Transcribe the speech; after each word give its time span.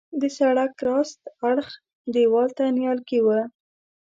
د 0.21 0.23
سړک 0.37 0.71
راست 0.87 1.21
اړخ 1.49 1.67
دیوال 2.13 2.49
ته 2.57 2.63
نیالګي 2.77 3.19
وه. 3.25 3.39